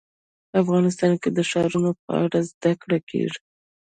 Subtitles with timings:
[0.61, 3.39] افغانستان کې د ښارونه په اړه زده کړه کېږي.